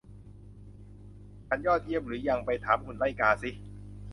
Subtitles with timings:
[1.47, 3.51] ฉันยอดเยี่ยมหรือยัง ไปถามหุ่นไล่กาสิ